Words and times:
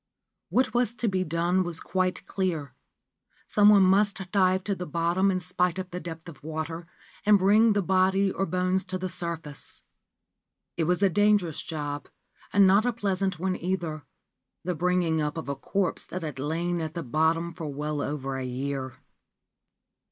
What 0.49 0.73
was 0.73 0.95
to 0.95 1.07
be 1.07 1.23
done 1.23 1.61
was 1.63 1.79
quite 1.79 2.25
clear. 2.25 2.73
Some 3.45 3.69
one 3.69 3.83
must 3.83 4.31
dive 4.31 4.63
to 4.63 4.73
the 4.73 4.87
bottom 4.87 5.29
in 5.29 5.39
spite 5.39 5.77
of 5.77 5.91
the 5.91 5.99
depth 5.99 6.27
of 6.27 6.41
water, 6.43 6.87
and 7.23 7.37
bring 7.37 7.73
the 7.73 7.83
body 7.83 8.31
or 8.31 8.47
bones 8.47 8.83
to 8.85 8.97
the 8.97 9.09
surface. 9.09 9.83
It 10.75 10.85
was 10.85 11.03
a 11.03 11.09
dangerous 11.11 11.61
job, 11.61 12.07
and 12.51 12.65
not 12.65 12.83
a 12.87 12.91
pleasant 12.91 13.37
one 13.37 13.55
either,— 13.55 14.03
the 14.65 14.73
bring 14.73 15.03
ing 15.03 15.21
up 15.21 15.37
of 15.37 15.47
a 15.47 15.55
corpse 15.55 16.07
that 16.07 16.23
had 16.23 16.39
lain 16.39 16.81
at 16.81 16.95
the 16.95 17.03
bottom 17.03 17.53
for 17.53 17.67
well 17.67 18.01
over 18.01 18.37
a 18.37 18.43
year. 18.43 18.95